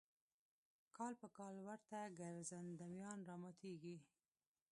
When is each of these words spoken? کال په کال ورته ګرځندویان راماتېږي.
کال 0.97 1.13
په 1.21 1.27
کال 1.37 1.55
ورته 1.67 1.97
ګرځندویان 2.19 3.17
راماتېږي. 3.29 3.97